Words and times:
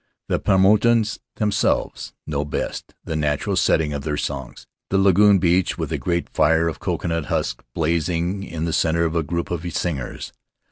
The 0.29 0.39
Paumotuans 0.39 1.19
themselves 1.35 2.11
know 2.25 2.43
best 2.43 2.95
the 3.03 3.15
natural 3.15 3.55
setting 3.55 3.91
for 3.91 3.99
their 3.99 4.17
songs— 4.17 4.65
the 4.89 4.97
lagoon 4.97 5.37
beach 5.37 5.77
with 5.77 5.91
a 5.91 5.99
great 5.99 6.27
fire 6.29 6.67
of 6.67 6.79
coconut 6.79 7.25
husks 7.25 7.63
blazing 7.75 8.41
in 8.41 8.65
the 8.65 8.73
center 8.73 9.05
of 9.05 9.13
the 9.13 9.21
group 9.21 9.51
of 9.51 9.63
singers. 9.77 10.33